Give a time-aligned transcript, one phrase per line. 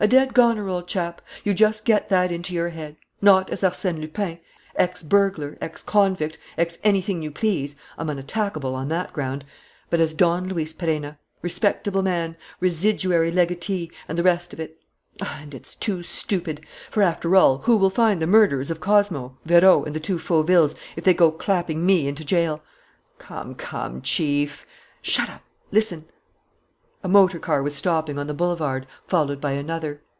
[0.00, 2.96] "A dead goner, old chap; you just get that into your head.
[3.22, 4.38] Not as Arsène Lupin,
[4.74, 9.44] ex burglar, ex convict, ex anything you please I'm unattackable on that ground
[9.90, 14.82] but as Don Luis Perenna, respectable man, residuary legatee, and the rest of it.
[15.26, 16.66] And it's too stupid!
[16.90, 20.74] For, after all, who will find the murderers of Cosmo, Vérot, and the two Fauvilles,
[20.96, 22.62] if they go clapping me into jail?"
[23.18, 24.66] "Come, come, Chief"
[25.02, 25.42] "Shut up!...
[25.70, 26.06] Listen!"
[27.02, 30.00] A motor car was stopping on the boulevard, followed by another.